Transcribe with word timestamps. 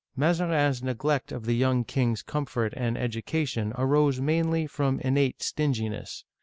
Mazarin*s 0.15 0.81
neglect 0.81 1.31
of 1.31 1.45
the 1.45 1.53
young 1.53 1.83
king's 1.83 2.23
comfort 2.23 2.73
and 2.75 2.97
education 2.97 3.71
arose 3.77 4.19
mainly 4.19 4.65
from 4.65 4.99
innate 5.01 5.43
stinginess. 5.43 6.25